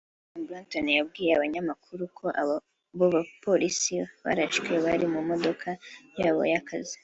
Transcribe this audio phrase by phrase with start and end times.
[0.03, 2.55] William Bratton yabwiye abanyamakuru ko abo
[3.11, 5.69] bapolisi barashwe bari mu modoka
[6.21, 6.95] yabo y’akazi